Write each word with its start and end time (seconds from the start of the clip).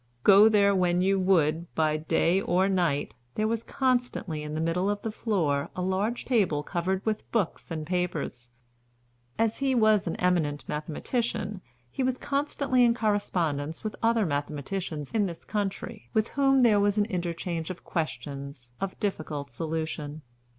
Go 0.23 0.49
there 0.49 0.75
when 0.75 1.03
you 1.03 1.19
would, 1.19 1.71
by 1.75 1.95
day 1.97 2.41
or 2.41 2.67
night, 2.67 3.13
there 3.35 3.47
was 3.47 3.61
constantly 3.63 4.41
in 4.41 4.55
the 4.55 4.59
middle 4.59 4.89
of 4.89 5.03
the 5.03 5.11
floor 5.11 5.69
a 5.75 5.83
large 5.83 6.25
table 6.25 6.63
covered 6.63 7.05
with 7.05 7.31
books 7.31 7.69
and 7.69 7.85
papers. 7.85 8.49
As 9.37 9.59
he 9.59 9.75
was 9.75 10.07
an 10.07 10.15
eminent 10.15 10.67
mathematician, 10.67 11.61
he 11.91 12.01
was 12.01 12.17
constantly 12.17 12.83
in 12.83 12.95
correspondence 12.95 13.83
with 13.83 13.95
other 14.01 14.25
mathematicians 14.25 15.11
in 15.11 15.27
this 15.27 15.45
country, 15.45 16.09
with 16.15 16.29
whom 16.29 16.61
there 16.61 16.79
was 16.79 16.97
an 16.97 17.05
interchange 17.05 17.69
of 17.69 17.83
questions 17.83 18.73
of 18.81 18.99
difficult 18.99 19.51
solution. 19.51 20.23